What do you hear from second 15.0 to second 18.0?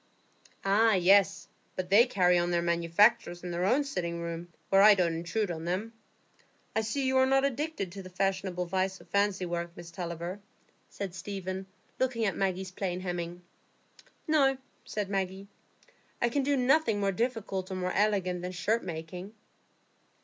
Maggie, "I can do nothing more difficult or more